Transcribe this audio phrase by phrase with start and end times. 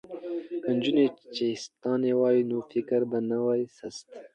[0.63, 1.05] که نجونې
[1.35, 4.07] چیستان ووايي نو فکر به نه وي سست.